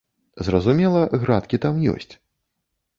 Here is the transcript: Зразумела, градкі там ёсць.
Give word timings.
Зразумела, 0.47 1.03
градкі 1.25 1.63
там 1.67 1.75
ёсць. 1.95 2.13